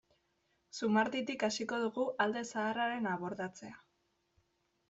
Zumarditik 0.77 1.45
hasiko 1.49 1.79
dugu 1.83 2.07
alde 2.25 2.43
zaharraren 2.57 3.11
abordatzea. 3.15 3.79